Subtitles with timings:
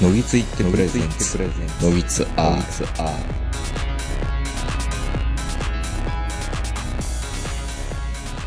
[0.00, 1.38] のぎついって presents
[1.82, 3.48] ノギツ-R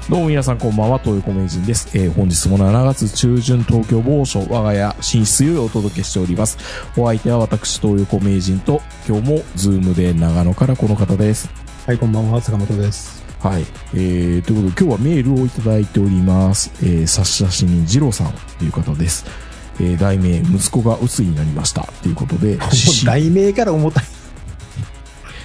[0.09, 1.89] どうも皆さんこんばんは、東横名人です。
[1.97, 6.57] えー本日も7月中旬東京某所我が家寝室よりお届けしております。
[6.97, 11.49] お相手は私、東横名人と、今日も Zoom で長野からこの方です。
[11.85, 13.23] はい、こんばんは、坂本です。
[13.41, 13.63] はい。
[13.93, 16.71] えー、ということで今日はメールをいただいております。
[16.81, 19.50] えー、差出人二郎さんという方です。
[19.79, 21.87] えー、題名、息子が鬱になりました。
[22.01, 22.57] ということで、
[23.05, 24.03] 題名から重たい。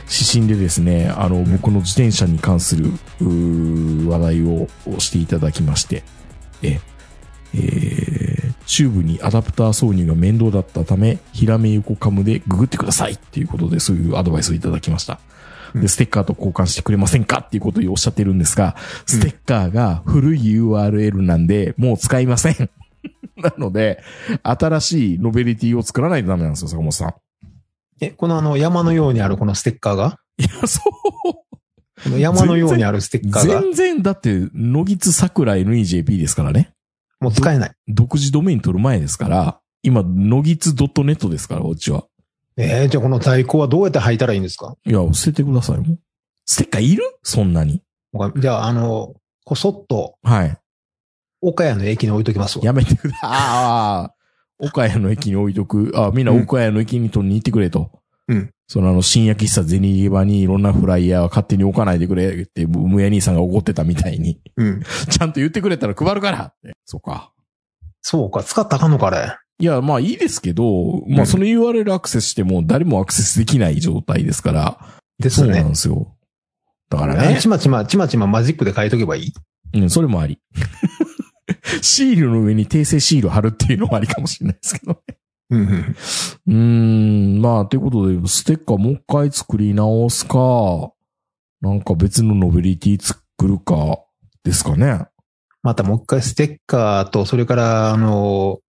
[0.09, 2.93] 指針でですね、あの、僕の自転車に関する、
[4.09, 4.69] 話題を
[4.99, 6.05] していただきまして、
[6.62, 6.80] え、
[7.55, 15.18] えー、チューブにアダプター挿入が面倒だったため、ヒラメ横カムでググってくださいっていうことで、そういうアドバイスをいただきました。
[15.74, 22.71] で、ステッカーと交換してくれませんかっていうことをおっしゃってるんですが、ステッカーが古い URL なんで、もう使いません。
[23.42, 24.02] なので、
[24.42, 27.15] 新しいノベリティを作らないとダメなんですよ、坂本さん。
[28.01, 30.18] え、このあの山のようにあるこのステッカーが？
[30.38, 31.32] いや、そう。
[32.04, 33.60] この山のようにあるステッカーが？
[33.62, 36.73] 全然、だって、野木桜 NEJP ですからね。
[37.20, 37.73] もう使えない。
[37.88, 42.04] 独自ドメイン取る前ですから、今、野木 .net ですから、こっちは。
[42.59, 44.76] えー、じゃあこの在庫はどうやって履いたらいいんですか？
[44.84, 45.98] いや、捨ててください。
[46.45, 47.02] ステッカーいる？
[47.23, 47.82] そんなに。
[48.37, 50.59] じゃあ、あの、こそっとはい。
[51.40, 52.65] 岡谷の駅に置いときますわ。
[52.65, 53.30] やめてください。
[53.30, 54.15] ああ、
[54.59, 55.93] 岡谷の駅に置いとく。
[55.95, 57.90] あみんな岡谷の駅に取りに行ってくれと。
[58.28, 58.51] うん。
[58.68, 64.41] そのあの、新焼き喫茶ゼニゲバにいろんなフライヤーは勝手に置かないでくれって、むや兄さんが怒ってたみたいに。
[64.56, 64.82] うん。
[65.09, 66.75] ちゃんと言ってくれたら配るからって。
[66.84, 67.32] そうか。
[68.03, 69.37] そうか、使ったらあかんのか、あれ。
[69.59, 74.78] いや、まあいいですけど、まうんあその URL アクセスしても誰もアクセスできない状態ですから。
[75.19, 75.75] ですそうなんで。
[75.76, 76.15] すよ。
[76.91, 77.48] だからねあち。
[77.48, 79.32] まちま、ちまちまマジックで書いとけばいい
[79.75, 80.41] うん、それもあり。
[81.82, 85.16] シールの上に訂正シール貼るっていうのもありかもしれないですけどね。
[85.48, 85.94] うん
[86.48, 87.41] うん。
[87.41, 90.92] まあ、ということで、ステッカーもう一回作り直すか、
[91.60, 94.00] なんか別のノベリティ作るか、
[94.42, 95.06] ですかね。
[95.62, 98.60] またもう一回ステッカーと、それから、あの、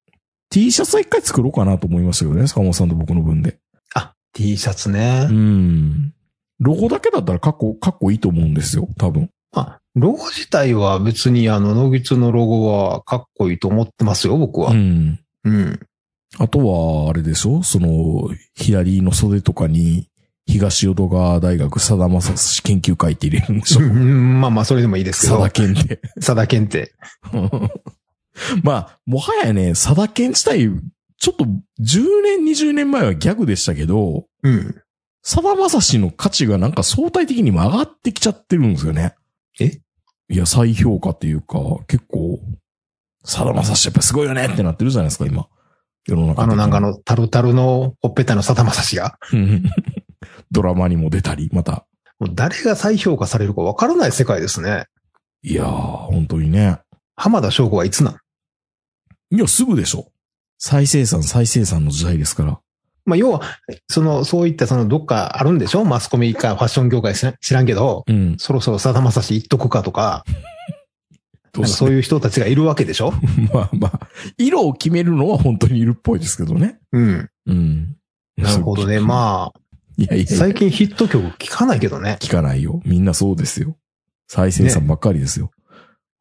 [0.49, 3.59] T シャツは一回作ろうかなと思いましたけどね、坂本さんと僕の分で。
[3.93, 5.33] あ、T シャツねう。
[5.33, 6.13] ん。
[6.59, 9.29] ロゴだけだったらかっこ、かっこいいと思うんですよ、多分。
[9.59, 14.71] あ、ロゴ自体は別にあの、ノギツのロゴはかっこいいと思ってますよ、僕は。
[14.71, 15.19] うん。
[15.43, 15.79] うん。
[16.37, 17.63] あとは、あれでしょ？
[17.63, 20.09] その、左の袖とかに、
[20.45, 23.81] 東淀川大学佐田正史研究会って入れるんでしょ？
[23.81, 25.61] うんまあまあ、それでもいいですけど佐田。
[25.61, 26.01] 健って。
[26.15, 26.93] 佐田健って。
[28.63, 30.69] まあ、もはやね、佐田健自体、
[31.19, 34.75] ちょっと10年、20年前はギャグでしたけど、うん。
[35.23, 39.15] 佐田正史の価値がなんか相対的にも上がってきちゃってるんですよね。
[39.59, 39.81] え？
[40.29, 41.57] いや、再評価っていうか、
[41.87, 42.39] 結構、
[43.23, 45.47] 佐田正史やっぱすごいよねってなってるじゃないですか、今。
[46.07, 49.17] 世の中あのなんかあの、タルタルのほっぺたの佐田正史が。
[49.33, 49.63] う ん
[50.51, 51.85] ドラマにも出たり、また。
[52.19, 54.85] もう誰が再評価されるかわからない世界ですね。
[55.43, 56.79] いやー、本当にね。
[57.15, 58.11] 浜田省吾はいつな
[59.31, 59.35] ん？
[59.35, 60.11] いや、すぐでしょ。
[60.57, 62.59] 再生産、再生産の時代ですから。
[63.07, 63.41] まあ、要は、
[63.87, 65.85] その、そういったその、どっかあるんでしょ？
[65.85, 68.35] マスコミかファッション業界知らんけど、うん。
[68.37, 70.23] そろそろ佐田正史言っとくかとか、
[71.65, 73.13] そういう人たちがいるわけでしょ？
[73.53, 73.99] まあまあ、
[74.37, 76.77] 色を決めるのは本当にいるっぽいですけどね。
[76.91, 77.29] うん。
[77.47, 77.95] うん。
[78.37, 78.99] なるほどね。
[78.99, 79.59] まあ、
[79.97, 82.17] いやいや最近ヒット曲聞かないけどね。
[82.19, 82.81] 聞かないよ。
[82.85, 83.75] みんなそうですよ。
[84.27, 85.49] 再生産ばっかりですよ。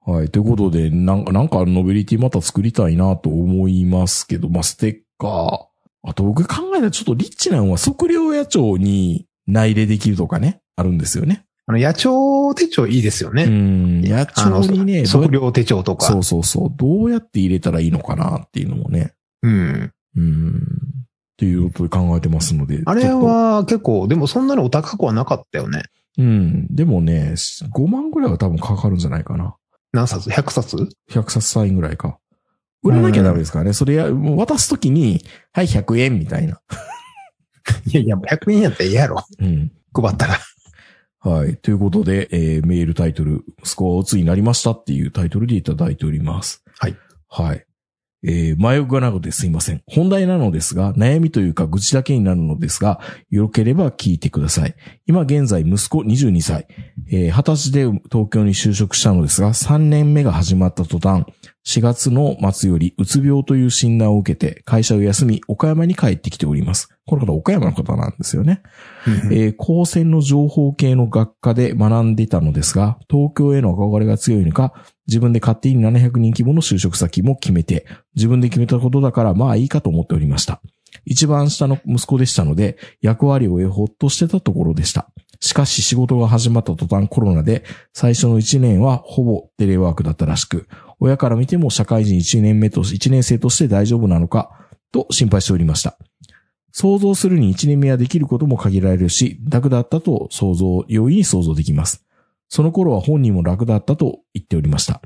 [0.07, 0.31] はい。
[0.31, 5.76] ということで、なんか、なんかノベリティまた作りたいなと思いますけど、まあ、ステッカー。
[6.07, 11.45] あと僕考えたらちょっとリッチなのは測量野鳥に内入れできるとかね、あるんですよね。
[11.67, 13.47] あの、野鳥手帳いいですようね。
[13.47, 14.03] ん。
[14.03, 16.07] 野鳥にね、測量手帳とか。
[16.07, 16.69] そうそうそう。
[16.77, 19.15] どうやって入れたらいいのかなっていうのもね。
[19.43, 19.93] うん。
[20.17, 20.57] うん。
[20.57, 22.83] っていうことで考えてますので。
[22.87, 25.83] あれは結構、でもそんなにお高くはなかったよね。
[26.19, 26.67] うん。
[26.71, 29.57] でもね、5万ぐらいは多分かかるんじゃないかな。
[29.93, 32.19] 何冊 ?100 冊？100冊サインぐらいか。
[32.87, 33.73] 売らなきゃダメですからね。
[33.73, 35.23] それや、もう渡すときに、
[35.53, 36.61] はい、100円みたいな。
[37.87, 39.25] いやいや、もう100円やったらええやろ。
[39.39, 39.73] うん。
[39.93, 40.39] 配ったら。
[41.21, 41.57] はい。
[41.57, 46.63] ということで、えーメールタイトル、息子は鬱になりましたっていうタイトルでいただいております。
[46.79, 46.97] はい。
[47.29, 47.66] はい。
[48.29, 49.83] えー、前置きがなくですいません。
[49.87, 53.01] 本題なのですが、悩みというか愚痴だけになるのですが、
[53.31, 54.75] よければ聞いてください。
[55.07, 56.67] 今現在、息子22歳、
[57.09, 61.25] えー、20歳で東京に就職したのですが、3年目が始まった途端、
[61.67, 66.89] 4月の末よりうつ病という診断を受けて、会社を休み、岡山に帰ってきております。
[67.07, 68.63] この方、岡山の方なんですよね。
[69.31, 74.73] えー高専の情報系の学科で学んでいたのですが、東京への憧れが強いのか、
[75.07, 80.61] 自分で勝手に700人規模の就職先も決めて、自分で決めたことだからまあいいかと思っておりました。
[81.05, 85.11] 一番下の息子でしたので、役割を終えほっとしてたところでした。
[85.41, 90.69] しかし仕事が始まった途端コロナで、最初の1年はほぼテレワークだったらしく、
[90.99, 94.51] 親から見ても社会人1年目と、1年生として大丈夫なのか、
[94.93, 95.99] と心配しておりました。
[96.73, 102.06] 想像するに1年目はできることも限られるし、楽だったと想像、容易に想像できます。
[102.49, 105.03] その頃は本人も楽だったと言っておりました。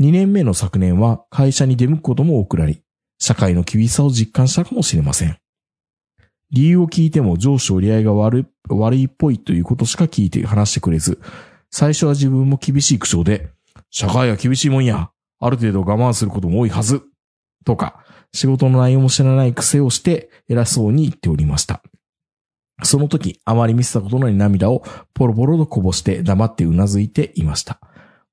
[0.00, 2.82] 2年目の昨年は会社に出向くことも多くなり、
[3.18, 5.38] 社会の厳しさを実感したかもしれません。
[6.50, 11.20] 理由を聞いても上司折り合いが悪い、悪いっぽいということしか聞いて話してくれず、
[11.70, 13.50] 最初は自分も厳しい口調で、
[13.90, 15.10] 社会は厳しいもんや。
[15.40, 17.02] ある程度我慢することも多いはず。
[17.64, 21.82] とか、仕事の内容も知らない癖をして偉そうに言っておりました。
[22.82, 24.82] その時、あまり見せたことのない涙を
[25.14, 27.78] ポロポロとこぼして黙ってうなずいていました。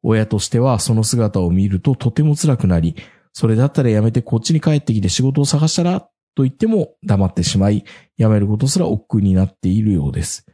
[0.04, 2.96] 親としてはその姿を見るととても辛くなり、
[3.34, 6.02] それだったらやめてこっちに帰ってきて仕事を探したら
[6.36, 7.86] と言っても黙ってしまい、
[8.18, 10.46] 辞めることすら億劫になっているようです。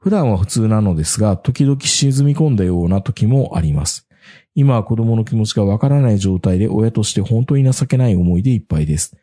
[0.00, 4.06] 普段は普通なのですが、時々沈み込んだような時もあります。
[4.54, 9.16] 今は子供の気持ちがわからない状態で親として本当に情けない思いでいっぱいです。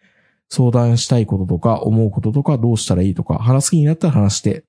[0.49, 4.63] 相談したいこととか思うこととかどうしたらいいとか話す気になったら話して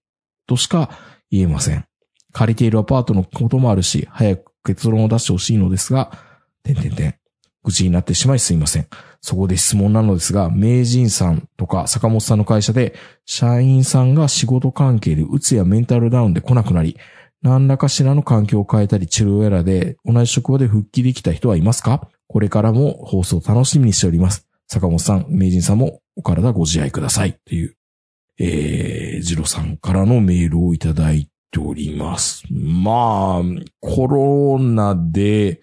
[0.46, 0.90] としか
[1.30, 1.84] 言えません。
[2.32, 6.12] 借りているアパートのこともあるし、早く結論を出してほしいのですが、
[6.62, 7.14] てんてんてん。
[7.64, 8.86] 愚痴になってしまいすいません。
[9.20, 12.94] そこで質問なのですが、名人さんとか坂本さんの会社で、
[13.24, 16.96] 社員さんが仕事関係でうつやメンタルダウンで来なくなり、
[17.42, 22.08] 何らかしらの環境を変えたり治療やらで同じ職場で復帰できた人はいますか？
[22.28, 24.45] これからも放送楽しみにしております。
[24.68, 27.30] 坂本さん、名人さんもお体ご自愛ください。
[27.30, 27.76] っていう、
[28.38, 32.44] えー、ジロさんからのメールをいただいております。
[32.50, 33.42] まあ、
[33.80, 35.60] コロナで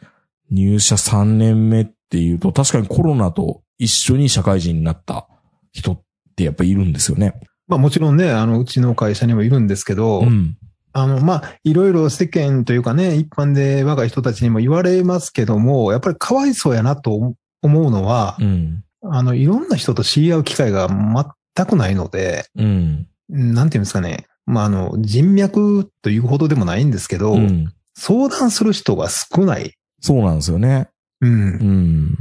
[0.51, 5.27] 入社3年目っていうと、確かにコロナと一緒に社会人になった
[5.71, 6.01] 人っ
[6.35, 7.33] てやっぱいるんですよね。
[7.67, 10.57] まあもちろんね、あの、うちの会社にもいるんですけど、うん。
[10.93, 18.83] あの、まあ、いろいろ世間というかね、一般で若い人たちにも言われますけども、やっぱりかわいそうやなと思うのは、うん。
[19.03, 23.07] あの、いろんな人と知り合う機会が全くないので、うん。
[23.29, 24.27] なんていうんですかね。
[24.45, 27.73] まあ、あの、人脈というほどでもないんですけど、うん。
[27.95, 29.73] 相談する人が少ない。
[30.01, 30.89] そうなんですよね。
[31.21, 31.31] うん。
[31.31, 32.17] うん。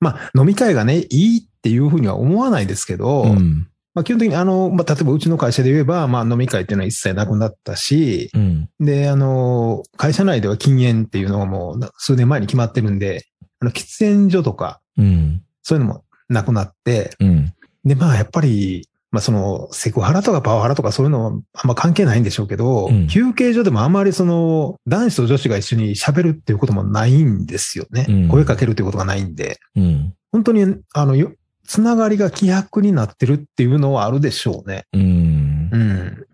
[0.00, 3.68] まあ、飲み会がね、いいっていうふうには思わないですけど、うん。
[3.92, 8.68] まあ、基本的にあの、まあ、例えばうちの会社で言えば、まあ、飲み会っていうのは一切なくなったし、うん。
[8.78, 13.24] で、あの、会社内では禁煙っていうのがもう数年前に決まってるんで、
[13.60, 15.42] あの、喫煙所とか、うん。
[15.62, 17.52] そういうのもなくなって、うん。
[17.84, 28.06] で、まあ、やっぱり、まあ、その、セクハラとかパワハラとかそういうのはあんま関係ないんでしょうけど、うん休憩所でもあんまりその、男子と女子が一緒に喋るっていうこともないんですよね。
[28.08, 29.58] うん声かけるっていうことがないんで。
[29.74, 30.14] うん。
[30.30, 31.32] 本当に、あの、よ
[31.66, 34.84] つながりが希薄になってるっていうのはあるでしょうね。
[34.92, 35.78] うんう。
[35.78, 36.26] ん。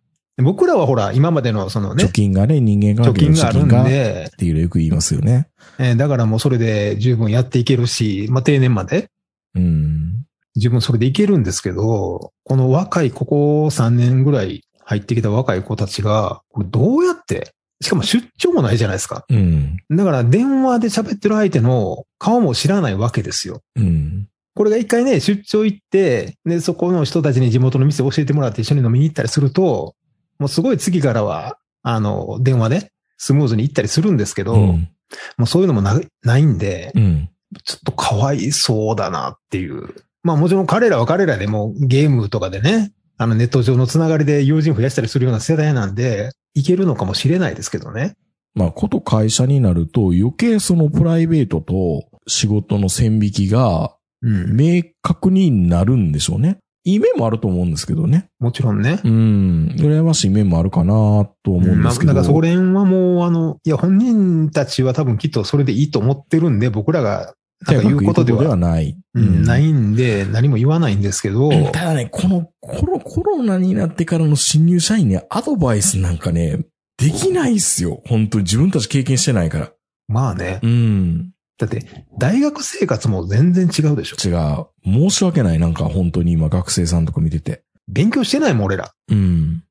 [0.44, 5.48] 僕らはほら、今までのそのね貯、金がね、人間貯関係の金があるん貯金がっで、ていうのよく言いますよね。
[5.78, 9.08] えーだからもうそれで十分やっていけるし、まあ、定年まで
[9.56, 10.26] うん。
[10.56, 17.52] 十分それでいけるんですけど、この若い、ここ3年ぐらい入ってきた若い子たちが、これどうやって、
[17.82, 19.26] しかも出張もないじゃないですか。
[19.28, 19.76] うん。
[19.90, 23.60] だから電話で喋ってる相手の顔も知らないわけですよ。
[23.76, 24.28] うん。
[24.54, 29.94] これが一回ね、出張行って、で、そこの人たちに地元の店教えてもらって一緒に飲みに行ったりすると、
[30.38, 34.88] もうすごい次からは、あの、電話でスムーズに行ったりするんですけど、うん。
[35.36, 37.28] もうそういうのもなないんで、うん。
[37.64, 39.94] ちょっとかわいそうだなっていう。
[40.22, 48.16] まあもちろん彼らは彼らでもうゲームとかでね、あのネット上のつながりで友人増やしたりするような世代なんで、いけるのかもしれないですけどね。
[48.54, 54.56] まあ、こと会社になると余計そのプライベートと仕事の線引きがうん。
[54.56, 56.58] 明確になるんでしょうね。
[56.86, 58.28] いい面もあると思うんですけどね。
[58.38, 59.00] もちろんね。
[59.02, 59.74] うん。
[59.76, 62.14] 羨ましい面もあるかなと思うんまあ、ですけど。
[62.14, 67.34] だからそこら辺はもう、あの、いや、本人たちは多分きっとそれでいいと思ってるんで、僕らが、
[67.66, 68.96] なんか言うことでは、ない。
[69.14, 76.66] うん、ないんで、何も言わないんですけど、うんただね、このコロコロナになってからの新入社員にアドバイスなんかね、
[76.98, 78.00] できないっすよ。
[78.06, 79.72] 本当に自分たち経験してないから。
[80.06, 80.60] まあね。
[80.62, 81.32] うん。
[81.58, 84.16] だって、大学生活も全然違うでしょ。
[84.16, 84.66] 違う。
[84.84, 85.58] 申し訳ない。
[85.58, 87.62] なんか本当に今学生さんとか見てて。
[87.88, 88.92] 勉強してないもん、俺ら。
[89.08, 89.62] うん。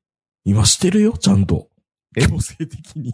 [0.44, 1.68] 今してるよ、ちゃんと。
[2.16, 2.26] え？
[2.26, 3.12] 強制的に。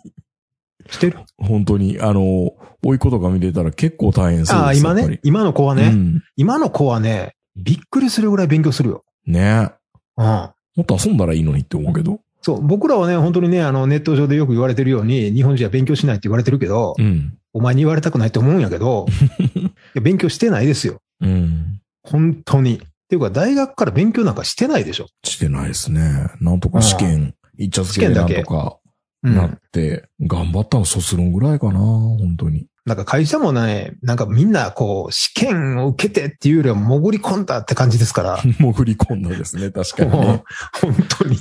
[0.89, 1.19] してる？
[1.39, 2.53] 本当に、あの、
[2.83, 5.21] 甥い子とか見てたら結構大変そうですああ、今ね？
[5.23, 6.23] 今の子はね、うん。
[6.37, 9.05] 今の子はね、びっくりするぐらい勉強するよ。
[9.27, 9.71] ね
[10.17, 10.25] うん。
[10.25, 12.21] もっと遊んだらいいのにって思うけど。
[12.41, 17.39] そう、僕らはね、本当にね、あの、ネット上でよく言われてるように、日本人は勉強しないって言われてるけど、うん。
[17.53, 19.07] お前に言われたくないと思うんやけど、
[19.55, 21.01] いや勉強してないですよ。
[21.21, 21.81] うん。
[22.03, 22.77] 本当に。
[22.77, 22.79] っ
[23.09, 25.07] ていうか、大学から勉強なんかしてないでしょ。
[25.23, 26.31] してないですね。
[26.41, 28.79] なんとか試験、一茶漬けでなんとか
[29.23, 29.37] うん。
[29.37, 32.67] なって、頑張ったの卒論ぐらいかな、本当に。
[32.85, 38.37] なんか会社もね、なんかみんなこう、試験を受けてっていうよりは潜り込んだって感じですから。
[38.59, 40.43] 潜り込んだですね、確かにね。
[40.81, 41.37] 本当に。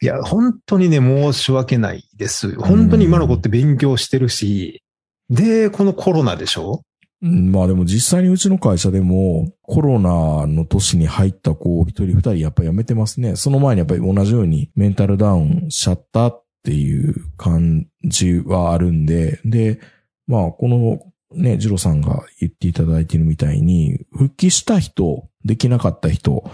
[0.00, 2.58] いや、本当にね、申し訳ないです。
[2.58, 4.82] 本当に今の子って勉強してるし、
[5.32, 6.82] で、このコロナでしょ？
[7.22, 13.36] うんまあでも実際にうちの会社でもコロナの年に入った子を一人二人やっぱり辞めてますね。
[13.36, 19.80] その前にやっぱり同じようにメンタルダウンしちゃったっていう感じはあるんで、で、
[20.26, 21.00] まあこの
[21.32, 26.44] ね、ジローさんが言っていただいているみたいに、復帰した人、できなかった人、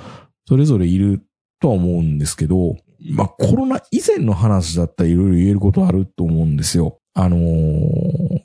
[0.47, 1.23] それぞれいる
[1.61, 2.77] とは思うんですけど、
[3.11, 7.01] まあコロナ以前の話だったらいろいろ言えることあると思うんですよ。
[7.15, 8.38] あのー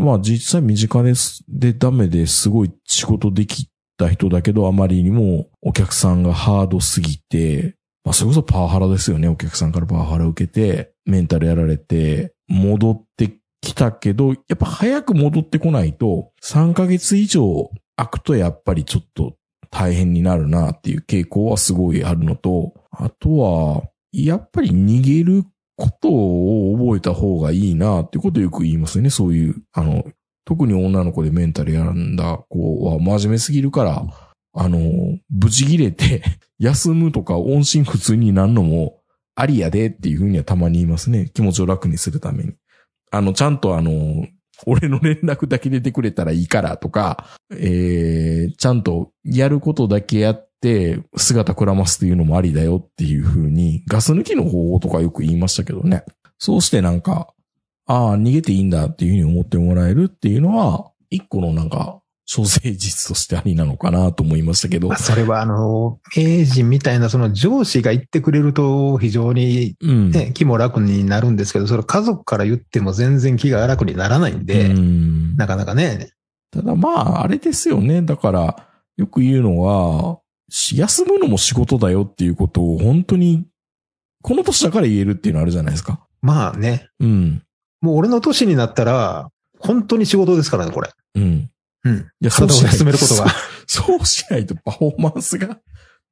[0.00, 1.44] まあ実際身近です。
[1.48, 9.28] で、ダメですごい仕事できた人だけど、あまりにもお客さんがハードすぎて、まあそれこそパワハラですよね。
[9.28, 19.36] お客さんからパワハラ受けて、メンタルやられて、戻ってきたけど、やっぱ早く戻ってこないと、3ヶ月以上空くとやっぱりちょっと
[19.70, 25.44] 大変になるなっていう傾向はすごいあるのと、あとは、やっぱり逃げる
[25.76, 29.10] ことを覚えた方がいいなってことよく言いますよね。
[29.10, 30.04] そういう、あの、
[30.44, 34.06] 特に女の子でメンタルやらんだ子は真面目すぎるから、
[34.54, 34.78] あの、
[35.30, 36.22] ブチ切れて、
[36.58, 39.02] 休むとか音信不通になるのも
[39.34, 41.30] ありやでっていうふうにはたまに言いますね。
[41.34, 42.54] 気持ちを楽にするために。
[43.10, 44.26] あの、ちゃんとあの、
[44.64, 50.55] 俺の連絡だけ出てくれたらいいからとか、えー、ちゃんとやることだけやって
[51.16, 56.04] 姿くらますっていうのもありだよっていうふうに、ガス抜きの方法とかよく言いましたけどね。
[56.38, 57.32] そうしてなんか、
[57.86, 64.98] ああ、逃げていいんだっていうふうに思ってもらえるっていうのは、一個のなんか、小生実としてありなのかなと思いましたけどまあ、。
[64.98, 70.10] それはあの、名人みたいなその上司が言ってくれると非常にうん。
[70.10, 76.10] ね、気も楽になるんですけど、それ家族から言っても全然気が楽にならないんで、うんなかなかね、
[76.50, 78.02] ただまあ、あれですよね。
[78.02, 78.56] だから、
[78.96, 83.46] よく言うのは、し休むのも仕事だよっていうことを本当に、
[84.22, 86.06] この年だから言えるっていうのあるじゃないですか。
[86.22, 87.42] まあね、うん。
[87.80, 90.90] もう俺の年になったら、本当に仕事ですからね、これ。
[91.14, 91.50] うん。
[91.84, 91.98] うん。
[92.20, 93.26] いや体を休めることが。
[93.66, 95.58] そうしないとパフォーマンスが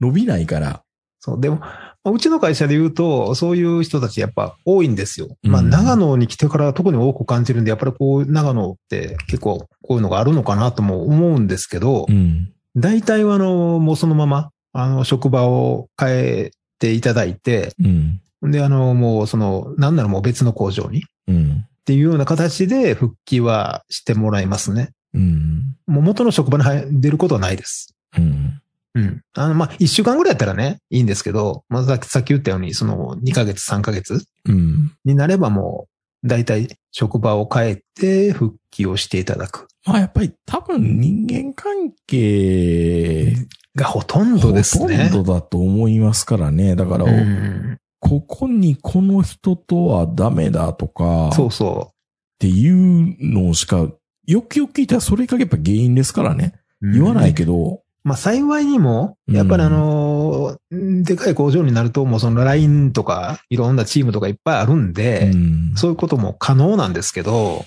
[0.01, 0.83] 伸びないから。
[1.21, 1.67] そう、でも、ま
[2.05, 5.37] あうちの会社で言うと、そういう人たちやっぱ多いんですよ。
[5.43, 12.53] まあ、うん長野に来てから特に多く感じるんで、やっぱりこう、長野って結構こういうのがあるのかなとも思うんですけどう、ん。
[12.77, 18.21] 大体はあの、もうそのまま、あの、職場を変えていただいて、うん。
[18.51, 21.67] で、あの、もうその、なんならもう別の工場にっうん。
[21.85, 24.91] ていうような形で復帰はしてもらいますね。
[25.13, 25.77] うん。
[25.87, 27.95] もう元の職場に入出ることはないです。
[28.17, 28.61] うん。
[28.95, 29.23] うん。
[29.35, 34.93] あの、まあ、一週間ぐらいやったらね、いいんですけど、まあ、さっき言ったように、その、2ヶ月、3ヶ月うん。
[35.05, 35.87] になればも
[36.25, 39.69] う、大体職場を変えて復帰をしていただく。
[39.87, 43.35] まあやっぱり多分人間関係、
[43.77, 44.97] がほとんどですね。
[44.97, 46.77] ほとんどだと思いますからね。
[46.77, 47.79] だから、うん。
[47.99, 51.95] ここにこの人とはダメだとか、そうそっ
[52.39, 53.89] ていうのしか、
[54.27, 56.55] よくよく聞いたらそれがやっぱ原因ですからね。
[56.83, 56.93] う。
[56.93, 67.65] 言わないけど、まあ幸いにも、うんやっぱりあのー、でかい工場になるともうその LINE とかいろんなチームとかいっぱいあるんで、うんそういうことも可能なんですけど、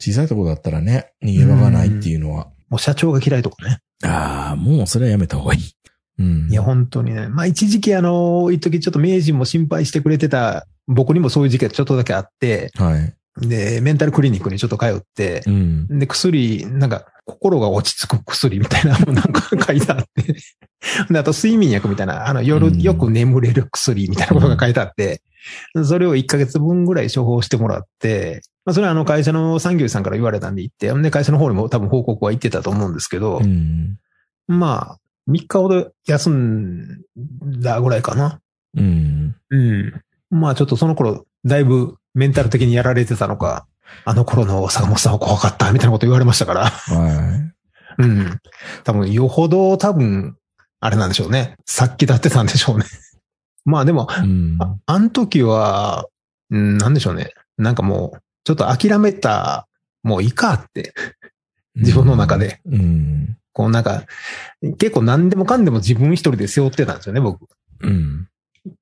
[0.00, 3.78] 小さいとこだったらね、逃げ場がないっていうのは、もう社長が嫌いとかね。
[4.04, 5.60] ああ、もうそれはやめた方がいい。
[6.18, 6.48] うん。
[6.50, 7.28] いや、本当にね。
[7.28, 13.14] まあ一時期あの、一時ちょっと名人も心配してくれてた、僕にもそういう時期がちょっとだけあって、はい。
[13.46, 15.98] で、メンタルクリニックにちょっと通ってう、ん。
[15.98, 20.36] で、薬、なんか、心が落ち着く薬みたいなのも なんか書いてあって、
[21.12, 25.22] で、あと睡眠薬みたいな、あの、夜うんよく眠れる薬みたいなことが書いてあって、
[25.84, 33.96] それを1ヶ月分ぐらい処方してもらって、まあ、それはあの会社の産業医さんから言われたんで行って、で、会社の方にも多分報告は行ってたと思うんですけど、うん。
[34.48, 34.98] まあ、
[35.30, 37.02] 3日ほど休ん
[37.60, 38.40] だぐらいかな。
[38.76, 39.36] うん。
[39.50, 40.02] うん。
[40.30, 43.66] まあちょっとその頃、だいぶメンタル的にやられてたのか、
[44.04, 46.66] あの頃の坂本さんは怖かったみたいなこと言われましたから。
[46.66, 47.52] は
[47.98, 48.40] うん。
[48.84, 50.36] 多分、よほど多分、
[50.80, 51.56] あれなんでしょうね。
[51.66, 52.84] さっき立ってたんでしょうね。
[53.64, 54.20] まあでも、い。
[54.20, 54.56] うん。
[54.60, 56.06] ああの時は、
[56.50, 57.32] うん、なんでしょうね。
[57.58, 59.66] なんかもう、ちょっと諦めた、
[60.04, 60.94] もういいかって、
[61.74, 62.60] 自分の中で。
[62.64, 63.36] うん。
[63.52, 64.04] こうなんか、
[64.78, 67.48] 結構何でもかんでも自分一人で背負ってたんですよね、僕。
[67.80, 68.28] うん。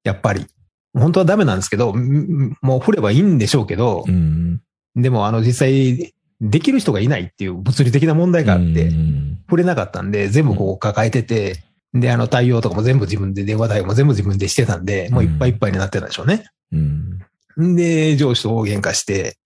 [0.05, 0.47] やっぱり。
[0.93, 4.61] 本当はダメなんですけど、んもう振ればいいんでしょうけどう、ん。
[4.95, 16.45] でもあの実際、できる人がいないっていう物理的な問題があって、うん触れなかったんで、全部こう抱えてて、で、あの、対応とかも全部自分で、電話対応も全部自分でしてたんで、もういっぱいいっぱいになってたでしょうね。
[16.73, 17.21] うん。
[17.63, 19.39] んで、上司と大喧嘩して、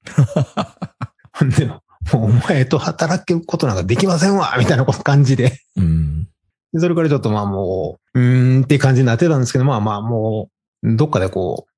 [1.33, 1.81] ほ んで、も
[2.15, 5.61] うお前と働くことなんかできませんわみたいな感じで。
[5.77, 6.25] うん。
[6.73, 10.49] でそれからちょっとまあもう、うーんって感じになってたんですけど、まあまあも
[10.83, 11.71] う、どっかでこう、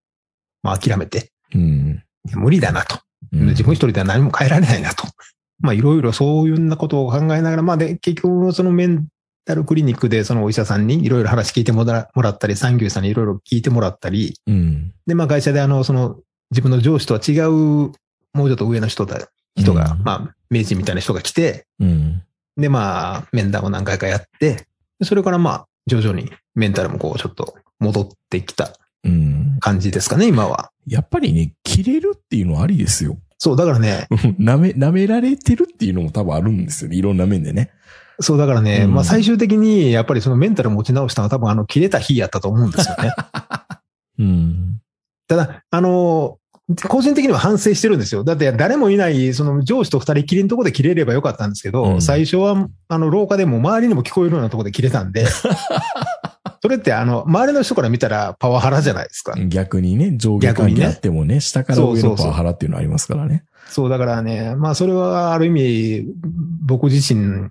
[0.63, 2.03] まあ諦めて、うん。
[2.35, 3.01] 無理だなと。
[3.33, 5.07] うん自分一人では何も変えられないなと。
[5.61, 9.07] まあいろいろそういうようなことを考えながら、まあで、結局そのメン
[9.51, 14.95] タルクリニックでそのお医者さんにいろいろ話聞いてもらもらったり、産業医さんにいろいろ聞いてもらったり、うん。
[15.09, 16.21] で、まあ会社であの、その
[16.53, 17.51] 自分の上司とは違う、
[18.33, 22.23] もうちょっと上の人だ、人が、うんまあ、名人みたいな人が来て、うん。
[22.57, 24.67] で、まあ、面談を何回かやって、
[25.01, 29.57] でそれからまあ、徐々にメンタルもこう、ちょっと戻ってきたうん。
[29.59, 30.71] 感じですかね、今は。
[30.87, 33.19] やっぱりね、切れるっていうのはありですよ。
[33.37, 34.07] そう、だからね、
[34.39, 36.97] 舐め、舐められてるっていうのも多分あるんですよね。
[36.97, 37.73] いろんな面でね。
[38.21, 43.13] そう、だからね、うんまあ最終的に、やっぱりそのメンタル持ち直したのは多分あの、切れた日やったと思うんですよね。
[44.19, 44.81] うん。
[45.27, 46.39] ただ、あの、
[46.89, 48.23] 個人的には反省してるんですよ。
[48.23, 55.27] だって誰もいない、その上司と二人きりのところで切れればよかったんですけど、うん最初は、あの、廊下でも周りにも聞こえるようなところで切れたんで、
[56.63, 59.35] それってあの、周りの人から見たらパワハラじゃないですか。
[59.49, 63.45] 逆にね、上下関係あってもね、下から上のパワハラっていうのありますからね。
[63.69, 66.07] そう、だからね、まあそれはある意味、
[66.67, 67.49] 僕自身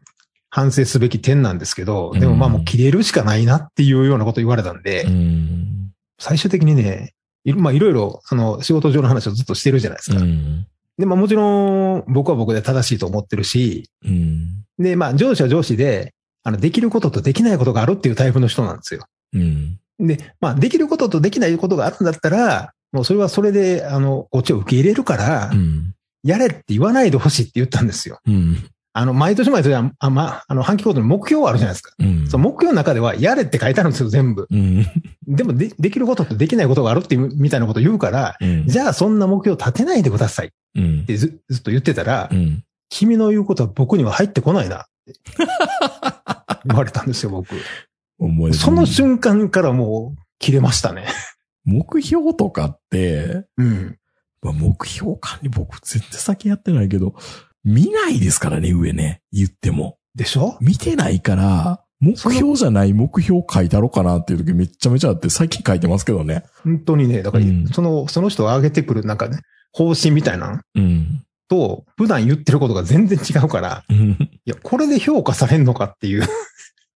[0.50, 5.92] 反省すべき点なんですけど、でもまあもう切れるしかないなっていうようなこと言われたんで、うん。
[6.20, 7.14] 最終的にね、
[7.46, 10.18] いまあいろいろその仕事上の話をずっとしてるじゃないですか。
[10.18, 10.68] うん。
[10.98, 14.66] で、まあもちろん僕は僕で正しいと思ってるし、うん。
[14.80, 16.14] で、まあ上司は上司で、
[16.44, 19.06] あの、できることとできないことがあるっていうタイプの人なんですよ。
[19.34, 19.80] うん。
[20.00, 25.94] で、まあできることとできないことがあるんだったら、もうそれはそれで、あの、こっちを受け入れるからう、ん。
[26.24, 28.20] やれって言わないでほしいって言ったんですよ。
[29.00, 29.04] うん。
[29.04, 31.94] あの、毎年毎年、あ、あまあ、あの、半期ごとに目標はあるじゃないですか。
[32.00, 32.28] うん。
[32.28, 34.48] その目標の中では、やれって書いてあるんですよ、全部。
[34.50, 34.86] うん。
[35.28, 38.68] でもで、できることとできないことがあるっていう、みたいなこと言うから、うん。
[38.68, 41.06] じゃあそんな目標立てないでくださいっうん。
[41.06, 42.64] てずずっと言ってたら、うん。
[42.90, 45.14] 君の言うことは僕には入ってこないなって
[46.66, 47.56] 言われたんですよ、僕。
[48.20, 51.06] 思いその瞬間からもう切れましたね。
[51.66, 53.98] 目標とかって、うん。
[54.42, 57.16] まあ、目標管理僕全然先やってないけど、
[57.64, 59.22] 見ないですからね、上ね。
[59.32, 59.98] 言っても。
[60.16, 60.58] でしょ？
[60.62, 66.46] 見てないから、目標じゃない目標書いたろうかなっていう時めっちゃめちゃあって、最近書いてますけどね。
[66.64, 69.40] 本当にね、だから、うんその、その人が上げてくるなんかね、
[69.72, 71.24] 方針みたいなのうん。
[71.48, 74.12] と、普段言ってることが全然違うから、うん
[74.46, 76.24] いや、これで評価されんのかっていう。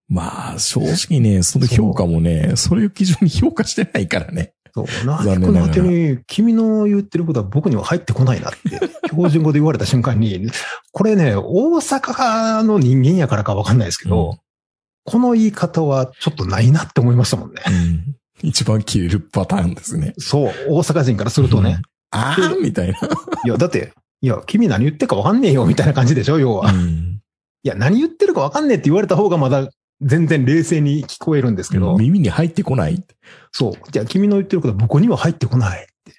[0.08, 4.52] まあ、正直ね、その評価もね、それを基準に評価してないからね。
[4.74, 8.58] そう、な残念ながらくなってに、君の言ってることは僕には入ってこないなって、
[9.08, 10.50] 標準語で言われた瞬間に、
[10.90, 14.38] これね、大阪の人間やからかわかんないですけど、うん
[15.06, 17.60] この言い方はちょっとないなって思いましたもんね。
[17.66, 18.16] うん。
[18.42, 20.14] 一番切れるパターンですね。
[20.16, 21.82] そう、大阪人からするとね。
[22.10, 22.94] ああみたいな。
[23.44, 26.72] いや、だって、いや、君何言ってるかわかんねえよ、みたいな感じでしょ、要は。
[26.72, 27.20] いうん
[27.64, 29.68] や、何言ってるかわかんねえって言われた方がまだ
[30.00, 33.04] 全然冷静に聞こえるんですけど、耳に入ってこない。
[33.52, 33.72] そう。
[33.90, 36.12] じゃあ君の言ってることは僕には入ってこないって。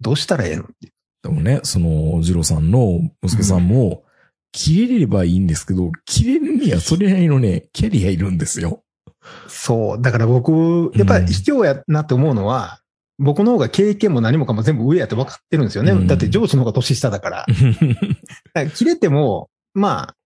[0.00, 4.02] どうしたらええのってでもね、その、ジローさんの息子さんも、
[4.50, 8.82] 切れればいいんですけど、切れるにはそれなりのね、キャリアいるんですよ。
[9.46, 10.02] そう。
[10.02, 12.80] だから僕、やっぱり卑怯やなって思うのは、
[13.18, 15.92] 僕の方が経験も何もかも全部上やって分かってるんですよね。
[15.92, 17.46] うんだって上司の方が年下だから。
[17.46, 20.16] だから切れても、まあ、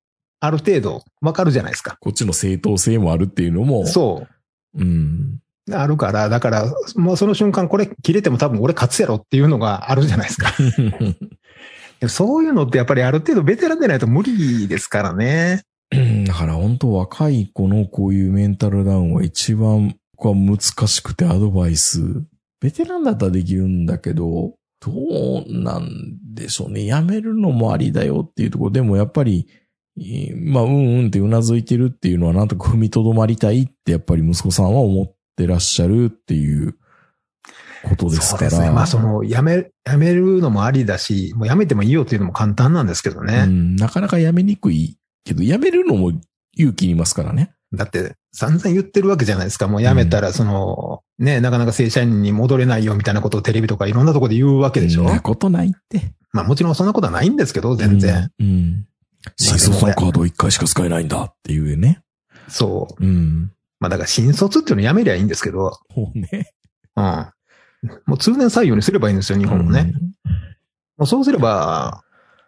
[0.47, 1.97] ある程度分かるじゃないですか。
[2.01, 3.87] こっちの正当性もあるっていうのも、。
[3.87, 4.27] そ
[4.75, 5.41] ううん。
[5.69, 5.75] う。
[5.75, 10.55] あるから、だから、もうその瞬間これ切れても多分俺勝つやろっていうのがあるじゃないですか。
[12.09, 15.63] そういうのってやっぱりある程度ベテランでないと無理ですからね。
[16.27, 22.01] だから本当若い子のこういうメンタルダウンは一番こう難しくてアドバイス。
[22.61, 26.87] ベテランだったらできるんだけど、どうなんでしょうね。
[26.87, 29.47] やめるのもありだよっていうところでもやっぱり、い
[30.37, 36.77] まあ、うんうんって頷いてるっていうのはなんとか踏みとどまりたいってやっぱり息子さんは思ってらっしゃるっていう
[37.89, 38.51] ことですから。
[38.51, 38.71] そうですね。
[38.71, 43.45] まあその、やめ、やめるのもありだし、もうやめてもいいよっていうのも簡単なんですけどね。
[43.47, 46.13] うん、なかなかやめにくいけど、やめるのも
[46.57, 47.53] 勇気いりますからね。
[47.73, 49.67] だって、散々言ってるわけじゃないですか。
[49.67, 55.05] もう辞めたら、その、ね、なかなか正社員に戻れないよみたいなことをテレビとかいろんなところで言うわけでしょ。
[55.05, 56.13] そんなことないって。
[56.33, 58.31] まあもちろんそんなことはないんですけど、全然。
[58.39, 58.47] うん。
[58.47, 58.87] うん。
[59.37, 62.03] 新卒のカードを一回しか使えないんだっていうね。
[62.49, 63.05] そう。
[63.05, 63.53] うん。
[63.81, 66.53] まあだから新卒っていうのやめりゃいいんですけど、もうね。
[66.97, 67.27] うん。
[68.07, 69.93] もう通年採用にすればいいんですよ、日本もね。
[70.97, 72.03] もうそうすれば、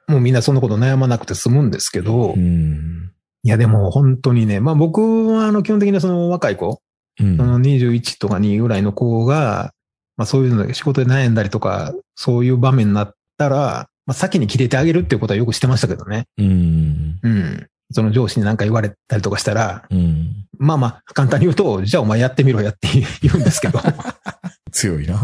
[0.07, 3.13] もうみんなそんなこと悩まなくて済むんですけど、うん。
[3.43, 6.81] いや、でも本当にね、まあ僕はあの基本的にその若い子、
[7.21, 7.45] うんそ。
[7.45, 9.73] の21とか2ぐらいの子が、
[10.17, 16.25] まあそういうので仕事で悩んだりとか、そういう場面になったら、まあ先に切れてあげるっていうことはよくしてましたけどね。
[16.39, 17.19] うん。
[17.23, 17.67] うん。
[17.93, 20.47] その上司に何か言われたりとかしたら、うん。
[20.59, 22.89] まあまあ簡単に言うと、じゃあお前やってみろやって
[23.21, 23.81] 言うんですけど。
[24.73, 25.21] 強いな。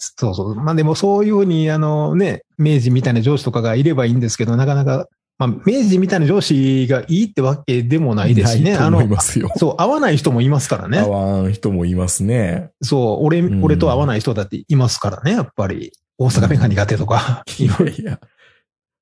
[0.00, 0.56] そうそう。
[0.56, 5.06] まあでもそういうふうに、あのね、明治みたいな上司とかがいればいいんですけど、なかなか、
[5.38, 8.74] まあ明治みたいな上司がいいってわけでもないですしね。
[8.74, 9.48] あの、思いますよ。
[9.56, 11.02] そう、合わない人もいますから合ね。
[11.02, 12.70] わん人もいますね。
[12.82, 15.92] そう、俺、うん俺と合わない人だっていますからね、やっぱり。
[16.18, 17.42] 大阪弁が苦手とか。
[17.58, 18.20] いやいや。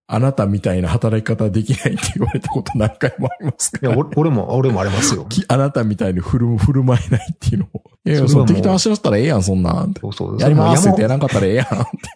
[0.09, 3.89] あなたみたいな働き方できないって言われたこと何回もありますから。
[3.89, 5.25] いや、俺俺も、俺もありますよ。
[5.25, 7.83] きあなたみたいに振る、振る舞えないっていうのも。
[8.05, 9.95] いやその適当走らせたらええやん、そんなん。
[10.01, 10.41] そうそう。
[10.41, 11.67] やりますって山やらんかったらええやん。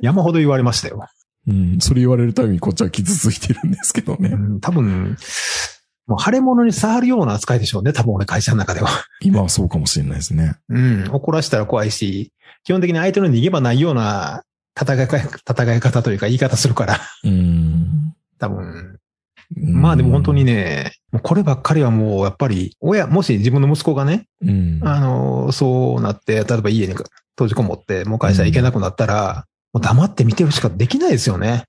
[0.00, 1.04] 山ほど言われましたよ。
[1.48, 1.78] うん。
[1.80, 4.28] それ言われるたびにこっちは傷ついてるんですけどね。
[4.28, 5.16] うん、多分、
[6.06, 8.88] もう腫れ物に触るような扱いでしょうね、多分俺会社の中では。
[9.20, 10.54] 今はそうかもしれないですね。
[10.68, 12.32] うん、怒らしたら怖いし、
[12.62, 14.44] 基本的に相手の逃げ場ないような
[14.80, 18.14] 戦いか、戦い方というか言い方するから、うん。
[18.38, 18.98] 多分。
[19.56, 24.80] まあでも本当にね、こればっかりはもうやっぱり、親、もし自分の息子がね、うん。
[24.82, 31.64] あの、そうなって、例えば家に閉じこもって、もう会社行けなくなったら、もう黙って見てるしかできないですよね。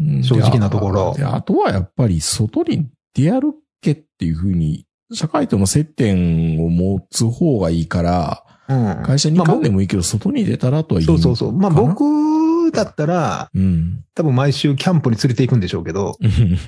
[0.00, 9.02] うん正直なところであとはやっぱり外に出歩けっていうふうに、社会との接点を持つ方がいいから、うん。
[9.04, 11.52] 会社に行かんでもいいけど、外に出たらとは言そうそうそう。
[11.52, 14.04] まあ僕だったら、うん。
[14.14, 16.58] 多分毎週キャンプに連れて行くんでしょうけど、うん。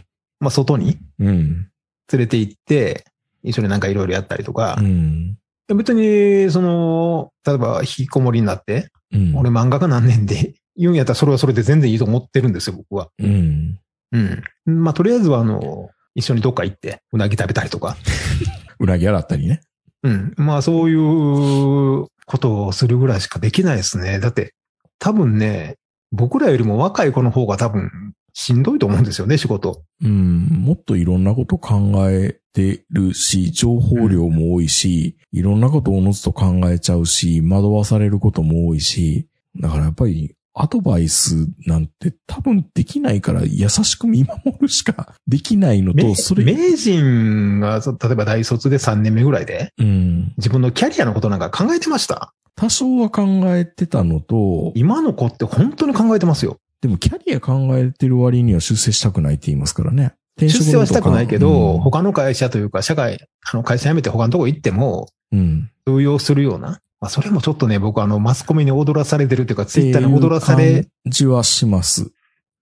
[0.40, 1.68] まあ外にうん。
[2.12, 3.04] 連れて行って、
[3.42, 5.36] 一緒になんかいろいろやったりとかう、ん。
[5.68, 9.36] 別に、その、例えば引きこもりになって、うん。
[9.36, 13.08] 俺漫画家なんねんで、言うんやったらそれはそれで全然いいと思ってるんですよ、僕は。
[13.18, 13.78] うん。
[14.12, 14.42] うん。
[14.84, 17.96] まあとりあえずはあの、一緒にどっか行って、うなぎ食べたりとか。
[18.78, 19.60] うなぎ洗ったりね。
[20.04, 20.34] うん。
[20.36, 24.20] まあそういうことをするぐらいしかできないですね。
[24.20, 24.54] だって、
[24.98, 25.76] 多分ね、
[26.12, 27.90] 僕らよりも若い子の方が多分
[28.34, 29.82] しんどいと思うんですよね、仕事。
[30.02, 30.46] うん。
[30.50, 50.32] もっといろんなこと考えてるし、情報量も多いし、いろんなことをおのずと考えちゃうし、惑わされることも多いし、だからやっぱり、アドバイスなんて多分できないから優しく見守るしかできないのと、めそれ、名人が、そ例えば大卒で3年目ぐらいで、うん。
[50.36, 52.32] 自分のキャリアのことなんか考えてました？
[52.56, 53.24] 多少は考
[53.56, 56.58] えてたのと、今の子って本当に考えてますよ。
[56.80, 60.14] でもキャリア考えてる割には出世したくないって言いますからね。
[60.36, 65.70] 転出世はしたくないけど、うん他の会社というか、社会、あの会社辞めて他のとこ行っても、うん。
[65.86, 66.80] 通用するような。
[67.04, 72.10] まあ、それもちょっとね、僕あの、マスコミに踊らされてるというか、ツイッターに踊らされ、じはします。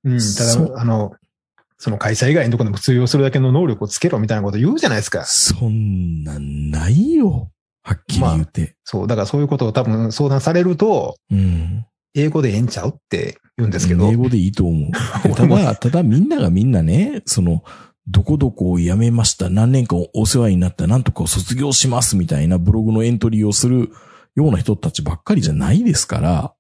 [0.03, 1.13] うん、ただ、あの、
[1.79, 5.25] その会社以外のところでも通用するだけの能力をつけろみたいなこと言うじゃないですか。
[5.27, 7.53] そんなんないよ。
[7.85, 8.75] はっきり言って。
[8.83, 11.87] そう、だからそういうことを多分相談されると、うん。
[12.17, 14.91] 英語でええんちゃうって言うんですけど英、語でいいと思う。
[15.37, 17.63] ただ、ただみんながみんなね、その、
[18.09, 23.91] どこどこを辞めました、何年間お世話になった、なんとかを卒業しますみたいなブログのエントリーをする
[24.35, 26.55] ような人たちばっかりじゃないですから、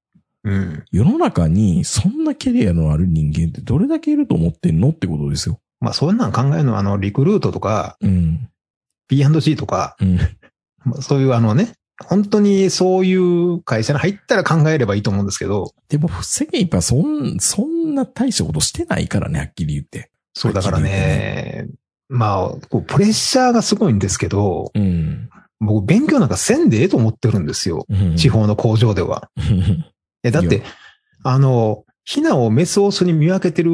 [0.44, 0.84] うん。
[0.90, 5.60] 世の中にそんなキャリアのある人間ってどれだけいると思ってんのってことですよ。
[5.80, 8.48] まあ、そんなん考えるのは、あの、リクルートとか、うん。
[9.08, 10.16] P&C とか、うん。
[10.84, 20.10] まあそういうあのね、本当にそういう会社に入ったら考えればいいと思うんですけど、でも、世間一般そん、そんな大したことしてないからね、はっきり言って。
[20.34, 21.68] そうだからね、
[22.08, 25.28] まあ、こうプレッシャーがすごいんですけど、うん。
[25.64, 27.86] 僕勉強なんかせんでええと思ってるんですよ。
[27.88, 28.28] うん地。
[28.28, 29.30] 方の工場では。
[30.22, 30.62] え、だって
[31.24, 33.70] あの、ヒナをメスオスに見分けてる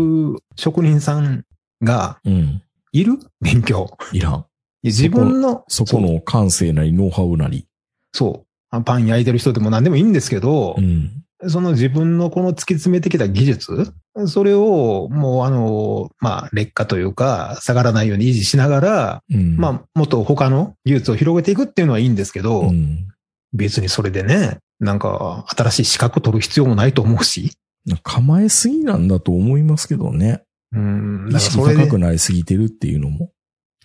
[0.57, 1.45] 職人さん
[1.83, 2.63] がうん。
[2.93, 3.19] いる？
[3.41, 3.97] 勉強。
[4.13, 4.45] いらん。
[4.83, 7.67] 自分の、そこの感性なり、ノウハウなり。
[8.13, 8.47] そう。
[8.71, 11.18] あパン焼いてる人でも何でもいいんですけどう、ん。
[11.47, 13.93] その自分のこの突き詰めてきた技術、
[14.27, 19.57] それをもうあの、まあ劣化というか下がらないように維持しながら、うん。
[19.57, 23.07] まあもっと他の技術を広げていくっていうのはいいんですけど、うん。
[23.53, 27.53] 別にそれでね、なんか新しい資格取る必要もないと思うし、
[28.03, 30.43] 構えすぎなんだと思いますけどね。
[30.73, 33.31] うん、意識だからそれで高く、なりすぎてるっていうのも。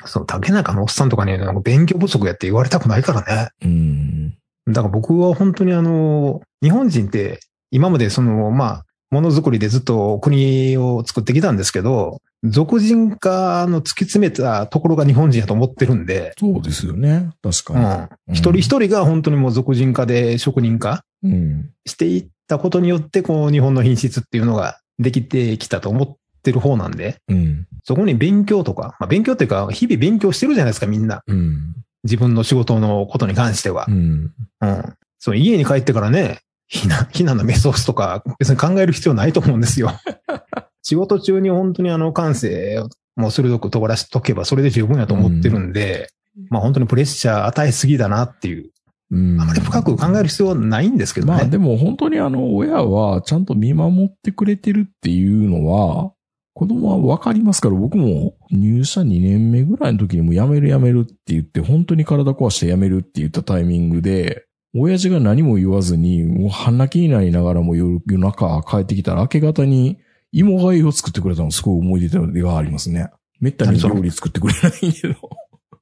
[0.06, 3.50] そう、竹中のおっさんとかになんか勉強不足やって言われたくないからね。
[3.64, 4.38] うん。
[4.68, 17.30] だから僕は本当にあの、日本人って今までその、まあ、ものづくりでずっと国を作ってきたんですけど、俗人化の突き詰めたところが日本人やと思ってるんで、そうですよね。
[17.44, 18.10] 確うんか。
[18.28, 18.34] に。
[18.34, 21.70] 一人一人が本当にもう俗人化で職人化うん。
[21.86, 27.66] していったことによって、こう日本の品質っていうのができてきたと思っってる方なんで、うん。
[27.86, 31.24] そこに勉強とか、まあ勉強っていうか、日々勉強してるじゃないですか、みんな。
[31.26, 31.74] うん。
[32.04, 33.92] 自分の仕事のことに関してはう。
[33.92, 34.34] ん。
[34.62, 34.94] うん。
[35.20, 36.42] そう、家に帰ってからね、
[36.74, 39.92] 避難、避難のメソースとか、別に考える必要ないと思うんですよ。
[40.82, 46.10] 仕事中に本当にあの感性をもう鋭く尖らしとけばそれで十分やと思ってるんで、
[46.50, 48.72] まあ本当にプレッシャー与えすぎだなっていう、
[49.12, 49.40] うん。
[49.40, 51.34] あまり深く考える必要はないんですけどね。
[51.34, 56.12] まあでも本当にあの親はちゃんと見守ってくれてるっていうのは、
[56.56, 70.00] 子供はわかりますから僕も入社2年目ぐらいの時にもう辞める辞めるって言って本当に体壊して辞めるって言ったタイミングで、親父が何も言わずに、もう半泣きになりながらも夜夜中帰ってきたら明け方に
[70.32, 73.10] 芋がゆを作ってくれたのすごい思い出がありますね。
[73.40, 75.16] めったに料理作ってくれないけど。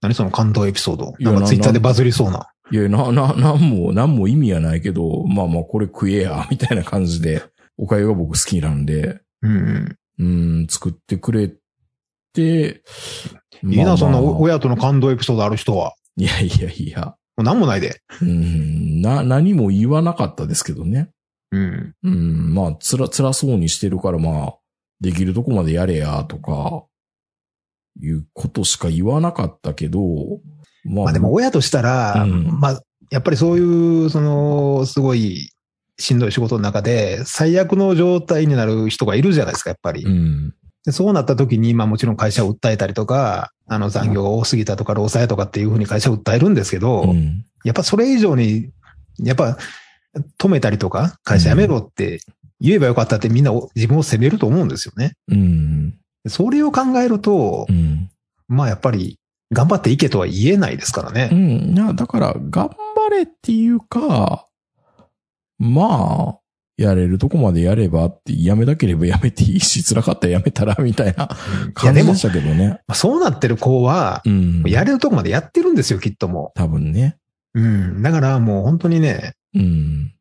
[0.02, 1.14] 何その感動エピソード？
[1.20, 2.48] なんかツイッターでなバズりそうな？
[2.72, 7.44] いや、な、な、なんも、なんも意味はないけど、まあまあこれ食えや、みたいな感じで、
[7.78, 10.60] おかゆが僕好きなんで、うんうん。
[10.60, 11.52] うん、作ってくれ
[12.34, 12.82] て、
[13.64, 15.94] いいな、そんなまあまあ親との感動エピソードある人は。
[16.18, 18.02] いやいやいや、もう何もないで。
[18.22, 21.10] うん、な、何も言わなかったですけどね。
[21.52, 21.96] うん。
[22.04, 24.56] うん、まあ、つら、辛そうにしてるから、まあ、
[25.02, 26.86] できるとこまでやれや、とか、
[28.00, 30.00] いうことしか言わなかったけど、
[30.84, 35.52] ままあでも親としたら、うんまあ、やっぱりそういう、その、すごい
[36.00, 40.04] しんどい仕事の中で、最悪の状態になる人がいるじゃないですか、やっぱり。
[40.04, 40.54] うん、
[40.86, 48.70] でそうなった時に、まあもちろん会社を訴えたりとか、あの残業が多すぎたとか、労災とかっていうふうに会社を訴えるんですけど、うん、やっぱそれ以上に、
[49.20, 49.58] やっぱ
[50.40, 52.20] 止めたりとか、会社辞めろって
[52.60, 55.14] 言えばよかったってみんな自分を責めると思うんですよね。
[55.30, 58.10] うん、それを考えるとう、ん。
[58.48, 59.20] まあやっぱり
[59.52, 61.30] 頑張っていけとは言えないですからうね。
[61.30, 61.76] ん。
[61.76, 64.48] いや、だから、頑張れっていうか、
[65.60, 66.41] まあ、
[66.78, 71.30] やれるとこまでやればって、やめなければやめていい し、辛かったらやめたら、みたいな
[71.74, 72.80] 感じでし、たけどね。
[72.88, 74.64] まあそうなってる子はう、ん。
[74.66, 77.18] やれるとこまでやってるんですよ、きっとも多分ね。
[77.54, 77.62] う。
[77.62, 78.02] うん。
[78.02, 80.14] だからもう本当にね、うん。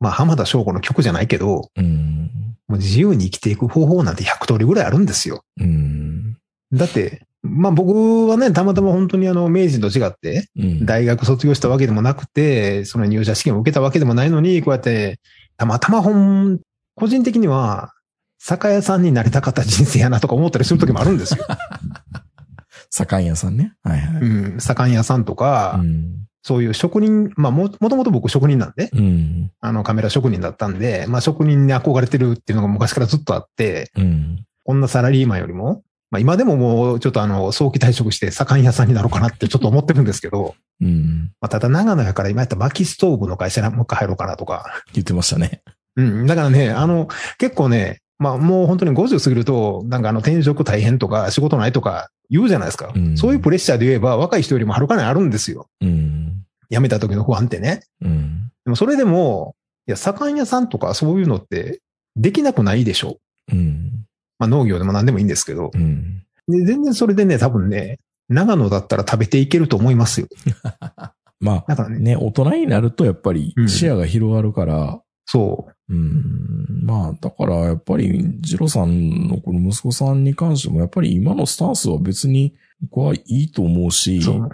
[0.00, 2.30] まあ浜田省吾の曲じゃないけど、うん。
[2.68, 5.44] もう自由に生きていく方法なんて100通りぐらいあるんですよ。
[5.60, 6.36] うん。
[6.72, 10.86] だって、まあ僕はね、たまたま本当にあの、明治と違って、うん。
[10.86, 15.18] 大学卒業したわけでもなくて、その入社試験を受けたわけでもないのに、こうやって、
[15.62, 16.58] たまたま本、
[16.96, 17.92] 個人的には、
[18.38, 21.44] 酒屋さんになりたかった人生やなとか思ったりする時もあるんですよ。
[22.90, 23.72] 盛ん屋さんね。
[23.84, 24.22] はいはい。
[24.22, 26.26] うん、酒屋さんとか、うん。
[26.42, 29.52] そういう職人、まあも、もともと僕職人なんで、うん。
[29.60, 34.44] あのカメラ職人だったんで、まあ職人に憧れてるっていうのが昔からずっとあって、うん。
[34.64, 41.32] こんなサラリーマンよりも、まあ今でももうちょっとあの早期退職して酒屋さんになろうかなってちょっと思ってるんですけど、うん。
[41.40, 44.84] まあただ長野やから今やったら薪ストーブの会社にもう一回入ろうかなとか。
[44.92, 45.62] 言ってましたね。
[45.96, 46.26] うん。
[46.26, 52.92] だからね、あの、結構ね、まあもう本当に50過ぎると、なんかあの転職大変とか仕事ないとか言うじゃないですか。
[52.94, 55.66] うんそういうプレッシャーで言えば若い人よりもはるかにあるんですよ。
[55.80, 56.44] うん。
[56.70, 57.80] 辞めた時の不安ってね。
[58.02, 58.50] うん。
[58.66, 59.56] でもそれでも、
[59.88, 61.80] いや、盛ん屋さんとかそういうのって
[62.16, 63.18] できなくないでしょ
[63.50, 63.56] う。
[63.56, 64.04] うん。
[64.38, 65.70] まあ農業でも何でもいいんですけど。
[65.74, 66.24] うん。
[66.48, 70.28] で全然それでね、多分ね、長野だったら食べていけると思いますよ。
[71.40, 75.94] まあ、だからね、ね、大人になるとやっぱりうん視野が広がるから、そう。
[75.94, 76.84] うん。
[76.84, 84.48] まあ、だからやっぱり、ジロさんのこの息子さんに関しても、やっぱり今のスタンスは別に僕はいいと思うし、そう。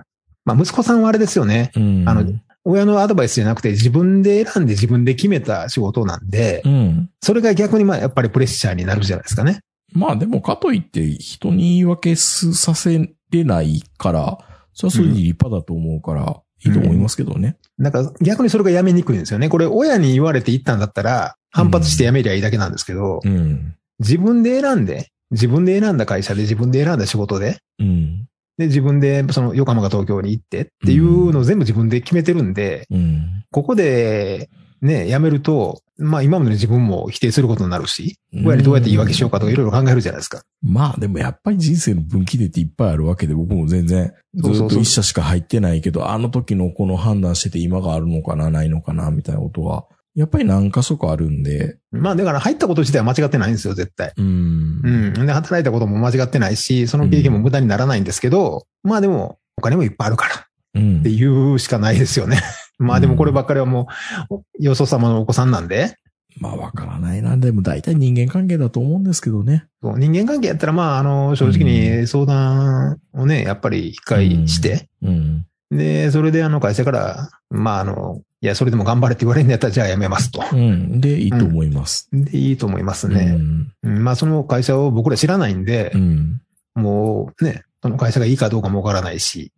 [0.44, 1.72] まあ息子さんはあれですよね。
[1.76, 2.04] うん。
[2.06, 2.24] あの
[2.64, 7.10] 親のアドバイスじゃなくて自分で選んで自分で決めた仕事なんで、うん。
[7.22, 9.60] それが逆にまあやっぱりプレッシャーになるじゃないですかね。
[9.92, 14.38] まあでもかといって人に言い訳すさせれないから、
[14.72, 17.56] それはそれで立派だと思うから、いいと思いますけどね。
[17.78, 19.48] なんか逆にそれがやめにくいんですよね。
[19.48, 23.76] これ親に言われて言ったんだったら反発してやめりゃいいだけなんですけど、うん。
[24.00, 28.26] 自分で選んで、自分で選んだ会社で自分で選んだ仕事で、うん。
[28.56, 33.44] で自分でその横浜が東京に行ってっていうのを全部自分で決めてるんで、うん。
[33.50, 40.42] ここでね、辞めると、まあ今までの自分も否定することになるし、親にどうやって言い訳しようかとかいろいろ考えるじゃないですか。
[40.62, 54.12] まあでもやっぱり人生の分岐点っていっぱいあるわけで、僕も全然ずっと一社しか入ってないけど、あの時のこの判断してて今があるのかな、ないのかな、みたいなことは、やっぱり何箇所かあるんで、まあだから入ったこと自体は間違ってないんですよ、絶対。
[54.16, 54.80] うん。
[54.84, 54.90] う
[55.22, 55.26] ん。
[55.26, 62.40] で、働いたことも間違ってないし、その経験も無駄にならないんですけど、まあでも、お金もいっぱいあるからうんっていうしかないですよね。
[62.78, 63.88] まあでもこればっかりはも
[64.30, 65.96] う、およそ様のお子さんなんで、
[66.40, 67.36] まあわからないな。
[67.36, 69.66] でも大体人間関係だと思うんですけどね。
[69.82, 75.46] そう人間関係やったら、まあ、あの、正直に相談をね、やっぱり一回して、うん。
[75.70, 80.42] で、それであの会社から、まああの、いや、それでも頑張れって言われるんやったら、じゃあ辞めますと。
[80.52, 81.00] うん。
[81.00, 82.08] で、いいと思います。
[82.12, 83.24] で、いいと思いますうね。
[83.32, 83.72] ん。
[83.82, 86.40] うんまあその会社を僕ら知らないんでう、ん。
[86.74, 89.52] もうね、その会社がいいかどうかもわからないし、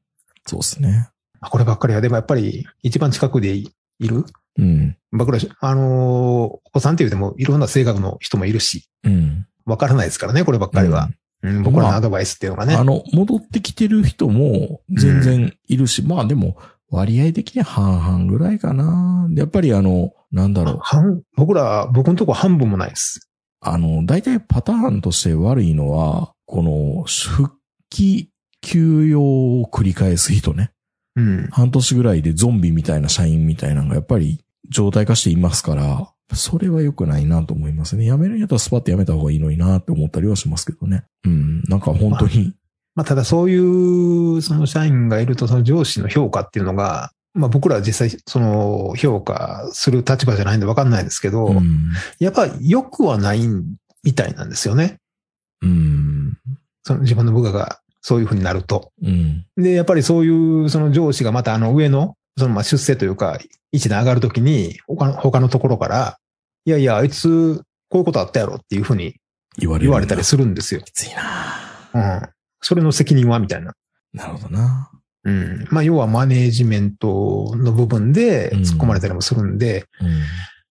[0.46, 1.11] そうですね。
[1.40, 4.24] まあこればっかりは、でもやっぱり一番近くでいる
[4.59, 4.96] うん。
[5.12, 9.46] 僕ら、あのーお子さんって言うてもいろんな性格の人もいるし、うん。
[9.64, 11.05] わからないですからね、こればっかりは。
[11.05, 12.74] うん僕らのアドバイスっていうのがね。
[12.74, 16.59] あの、戻ってきてる人も全然いるし、まあでも、
[16.90, 19.26] 割合的には半々ぐらいかな。
[19.35, 20.79] やっぱりあの、なんだろう。
[20.83, 23.31] 半僕ら、僕のとこ半分もないです。
[23.62, 27.55] あの、大体パターンとして悪いのは、この、復
[27.88, 30.72] 帰休養を繰り返す人ね。
[31.16, 31.48] うん。
[31.50, 38.04] 半年ぐらいでゾンビみたいな社員みたいなのがやっぱり状態化していますから、それは良くないなと思いますね。
[38.04, 41.04] 辞めるんやったらスパッと辞めた方がいいのになって思ったりはしますけどね。
[41.24, 41.62] うん。
[41.64, 42.54] なんか本当に、
[42.94, 51.90] まあ、ただそういう、その社員がいると、その上司の評価っていうのが、まあ僕らは実際、その評価する立場じゃないんでわかんないですけど、うん。
[52.18, 53.40] やっぱ良くはない
[54.02, 54.98] みたいなんですよね。
[55.62, 56.38] うん。
[56.82, 58.92] その自分の部下がそういうふうになると。
[59.02, 59.46] うん。
[59.56, 63.38] で、やっぱりそういう、その上司がまたあの上の、そのまあ出世というか、
[63.72, 66.18] 位置で上がるときに、他の、他のところから、
[66.64, 69.16] いやいや、あいつ、こういうことあったやろっていうふうに
[69.58, 69.88] 言われる。
[69.88, 70.80] 言われたりするんですよ。
[70.80, 71.54] きついな
[71.92, 72.28] うん。
[72.60, 73.74] それの責任はみたいな。
[74.12, 74.90] なるほどな。
[75.24, 75.66] うん。
[75.70, 80.04] まあ、要はマネージメントの部分で突っ込まれたりもするんで、う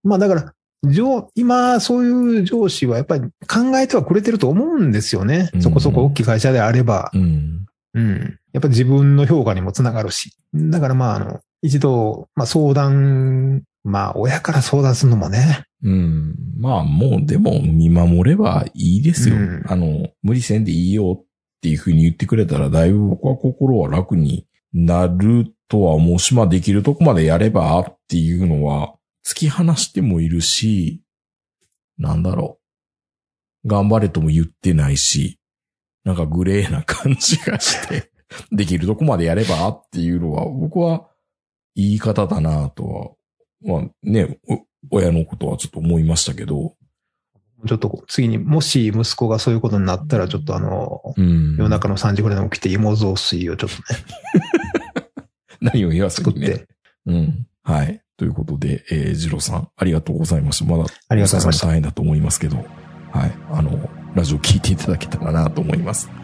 [0.08, 0.10] ん。
[0.10, 5.50] まあだから、上、今、そういう上司はやっぱり考えてはくれてると思うんですよね。
[5.54, 7.12] うんそこそこ大きい会社であれば。
[7.14, 7.66] うん。
[7.94, 8.40] うん。
[8.54, 10.34] やっぱり自分の評価にもつながるし。
[10.54, 15.64] だからまあ、あの、一度、まあ相談、まあ親から相談するのもね。
[15.84, 16.36] うん。
[16.58, 19.36] まあもうでも見守ればいいですよ。
[19.36, 21.26] うんあの、無理せんでいいよっ
[21.62, 28.94] ていうふうに言ってくれたらだいぶ僕は心は楽になるとは思うし、まあできるとこまでやればっていうのは
[29.30, 31.04] 突き放してもいるし、
[32.00, 32.60] なんだろ
[33.64, 33.68] う。
[33.68, 35.40] 頑張れとも言ってないし、
[36.04, 38.12] なんかグレーな感じがして、
[38.52, 41.08] できるとこまでやればっていうのは僕は
[41.76, 43.12] 言い方だなとは、
[43.62, 44.66] まあね、お
[44.98, 46.76] 親のことはちょっと思いましたけど、
[47.68, 51.56] ちょっと次に、もし息子がそういうことになったら、ちょっとあの、うん。
[51.58, 54.00] 夜中の3時ぐらいに起きて芋雑炊をちょっとね、
[55.60, 56.48] 何を言わせにね。
[56.48, 56.68] 作って。
[57.06, 57.48] うん。
[57.64, 58.02] はい。
[58.20, 60.70] ということで、えー、ジローさん、ありがとうございました。
[60.70, 62.66] まだ、ありがとうございました大変だと思いますけど、はい。
[63.54, 66.10] あの、ラジオ聞いていただけたらなと思います。
[66.10, 66.16] ま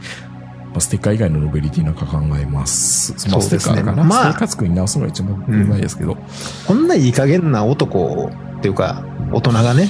[0.75, 3.29] あ、ステッカー以外のノベリティなんか考えます。
[3.29, 4.03] まあ、ステッカーかな。
[4.03, 6.11] まあ生活君に直すのが一番うまいですけど。
[6.11, 6.17] うん。
[6.67, 9.87] こんないい加減な男っていうか、大人がね、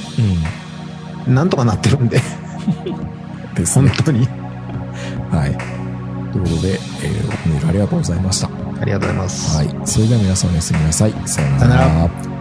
[1.27, 2.19] なんとかなってるんで、
[3.55, 3.89] ですね。
[3.89, 4.27] 本当に。
[5.31, 6.31] はい。
[6.31, 8.64] ということで、えー、メールありがとうございました。
[8.81, 9.57] ありがとうございます。
[9.57, 9.87] はい。
[9.87, 11.13] それでは皆さんおやすみなさい。
[11.25, 12.34] さようなら